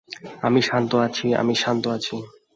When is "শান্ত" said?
0.61-0.91, 1.55-1.83